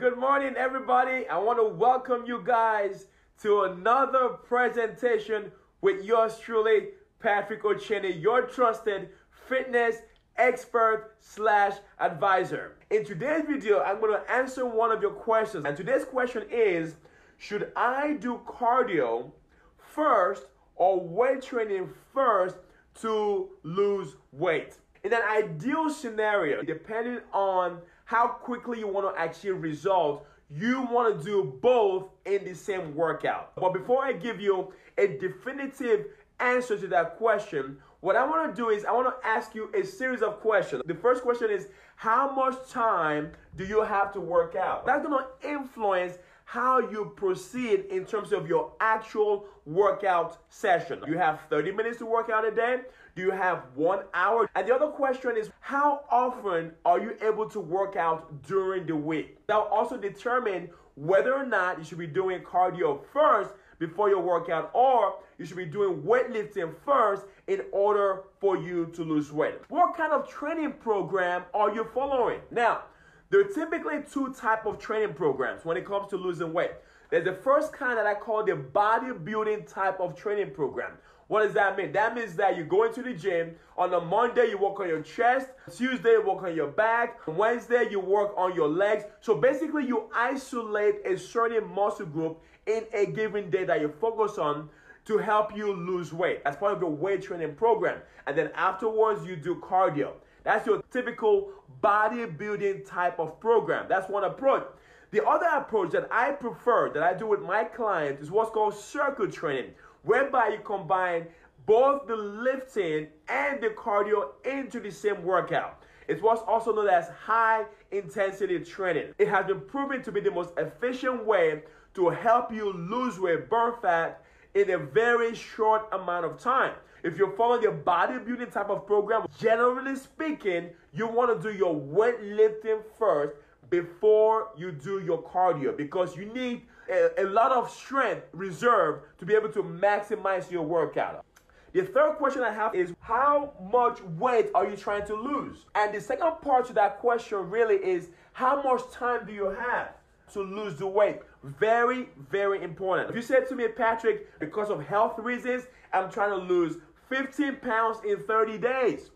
[0.00, 1.28] good morning, everybody.
[1.28, 3.08] I want to welcome you guys
[3.42, 5.52] to another presentation
[5.82, 6.88] with yours truly,
[7.18, 9.10] Patrick O'Cheney, your trusted
[9.46, 9.96] fitness
[10.36, 12.76] expert slash advisor.
[12.88, 15.66] In today's video, I'm going to answer one of your questions.
[15.66, 16.96] And today's question is
[17.36, 19.30] Should I do cardio
[19.76, 20.46] first
[20.76, 22.56] or weight training first
[23.02, 24.78] to lose weight?
[25.02, 31.18] In an ideal scenario, depending on how quickly you want to achieve results, you want
[31.18, 33.54] to do both in the same workout.
[33.54, 36.06] But before I give you a definitive
[36.40, 39.70] answer to that question, what I want to do is I want to ask you
[39.74, 40.82] a series of questions.
[40.86, 44.86] The first question is how much time do you have to work out?
[44.86, 46.18] That's going to influence
[46.50, 51.00] how you proceed in terms of your actual workout session.
[51.06, 52.80] You have 30 minutes to work out a day?
[53.14, 54.50] Do you have one hour?
[54.56, 58.96] And the other question is how often are you able to work out during the
[58.96, 59.38] week?
[59.46, 64.20] That will also determine whether or not you should be doing cardio first before your
[64.20, 69.54] workout or you should be doing weightlifting first in order for you to lose weight.
[69.68, 72.40] What kind of training program are you following?
[72.50, 72.82] Now,
[73.30, 76.72] there are typically two type of training programs when it comes to losing weight.
[77.10, 80.92] There's the first kind that I call the bodybuilding type of training program.
[81.28, 81.92] What does that mean?
[81.92, 83.54] That means that you go into the gym.
[83.78, 85.46] On a Monday, you work on your chest.
[85.72, 87.20] Tuesday, you work on your back.
[87.28, 89.04] Wednesday, you work on your legs.
[89.20, 94.38] So basically, you isolate a certain muscle group in a given day that you focus
[94.38, 94.68] on
[95.04, 98.00] to help you lose weight as part of your weight training program.
[98.26, 100.14] And then afterwards, you do cardio.
[100.42, 101.50] That's your typical
[101.82, 103.86] bodybuilding type of program.
[103.88, 104.66] That's one approach.
[105.10, 108.74] The other approach that I prefer, that I do with my clients, is what's called
[108.74, 111.26] circuit training, whereby you combine
[111.66, 115.82] both the lifting and the cardio into the same workout.
[116.08, 119.14] It's what's also known as high intensity training.
[119.18, 121.62] It has been proven to be the most efficient way
[121.94, 124.24] to help you lose weight, burn fat
[124.54, 126.74] in a very short amount of time.
[127.02, 131.74] If you're following the bodybuilding type of program, generally speaking, you want to do your
[131.74, 133.34] weightlifting first
[133.70, 139.24] before you do your cardio because you need a, a lot of strength reserved to
[139.24, 141.24] be able to maximize your workout.
[141.72, 145.66] The third question I have is how much weight are you trying to lose?
[145.76, 149.94] And the second part to that question really is how much time do you have?
[150.32, 151.20] to lose the weight.
[151.42, 153.10] Very, very important.
[153.10, 156.76] If you said to me, Patrick, because of health reasons, I'm trying to lose
[157.10, 159.10] 15 pounds in 30 days.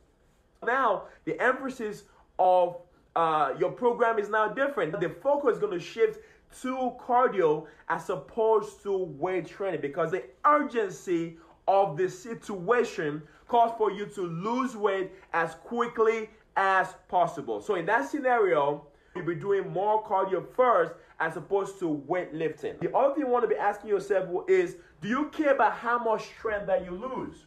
[0.65, 2.05] Now, the emphasis
[2.39, 2.77] of
[3.17, 5.01] uh, your program is now different.
[5.01, 6.19] The focus is going to shift
[6.63, 13.91] to cardio as opposed to weight training because the urgency of the situation calls for
[13.91, 17.61] you to lose weight as quickly as possible.
[17.61, 22.81] So, in that scenario, you'll be doing more cardio first as opposed to weightlifting.
[22.81, 25.99] The other thing you want to be asking yourself is do you care about how
[25.99, 27.47] much strength that you lose?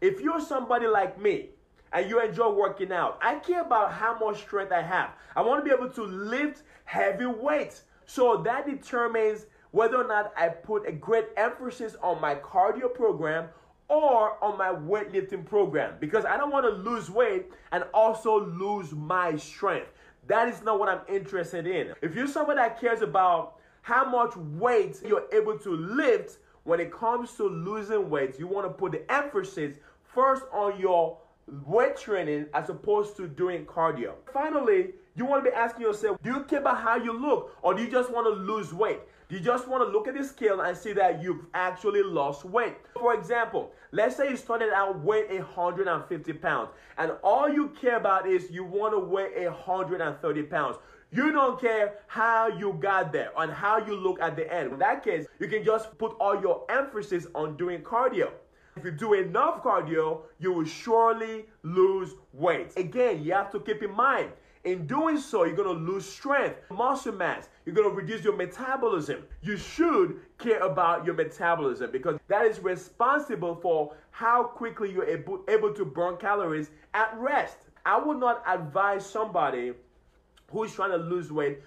[0.00, 1.50] If you're somebody like me
[1.92, 5.10] and you enjoy working out, I care about how much strength I have.
[5.36, 7.82] I want to be able to lift heavy weights.
[8.06, 13.48] So that determines whether or not I put a great emphasis on my cardio program
[13.88, 18.92] or on my weightlifting program because I don't want to lose weight and also lose
[18.92, 19.88] my strength.
[20.28, 21.92] That is not what I'm interested in.
[22.00, 26.92] If you're somebody that cares about how much weight you're able to lift when it
[26.92, 29.74] comes to losing weight, you want to put the emphasis
[30.14, 31.18] first on your
[31.66, 34.14] weight training as opposed to doing cardio.
[34.32, 37.74] Finally, you want to be asking yourself, do you care about how you look or
[37.74, 39.00] do you just want to lose weight?
[39.28, 42.44] Do you just want to look at the scale and see that you've actually lost
[42.44, 42.76] weight?
[42.98, 48.28] For example, let's say you started out weighing 150 pounds and all you care about
[48.28, 50.76] is you want to weigh 130 pounds.
[51.12, 54.72] You don't care how you got there and how you look at the end.
[54.72, 58.30] In that case, you can just put all your emphasis on doing cardio.
[58.76, 62.72] If you do enough cardio, you will surely lose weight.
[62.76, 64.30] Again, you have to keep in mind,
[64.64, 69.24] in doing so, you're gonna lose strength, muscle mass, you're gonna reduce your metabolism.
[69.42, 75.72] You should care about your metabolism because that is responsible for how quickly you're able,
[75.72, 77.56] to burn calories at rest.
[77.86, 79.72] I would not advise somebody
[80.50, 81.60] who's trying to lose weight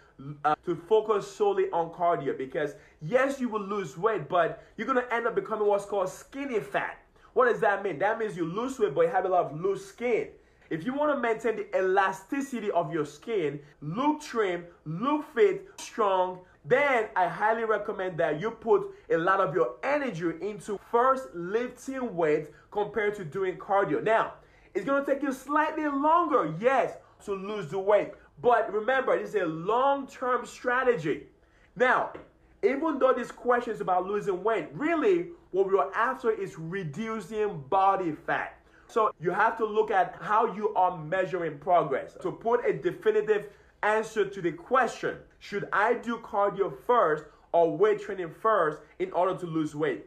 [0.45, 5.13] uh, to focus solely on cardio because yes you will lose weight but you're to
[5.13, 6.99] end up becoming what's called skinny fat.
[7.33, 7.97] What does that mean?
[7.99, 10.27] That means you lose weight but you have a lot of loose skin.
[10.69, 16.39] If you want to maintain the elasticity of your skin look trim look fit strong
[16.65, 22.15] then I highly recommend that you put a lot of your energy into first lifting
[22.15, 24.01] weights compared to doing cardio.
[24.01, 24.33] Now
[24.73, 29.35] it's going to take you slightly longer yes to lose the weight But remember, it's
[29.35, 31.27] a long term strategy.
[31.75, 32.11] Now,
[32.63, 38.13] even though this question is about losing weight, really what we're after is reducing body
[38.25, 38.57] fat.
[38.87, 42.15] So you have to look at how you are measuring progress.
[42.21, 43.47] To put a definitive
[43.81, 49.37] answer to the question, should I do cardio first or weight training first in order
[49.39, 50.05] to lose weight?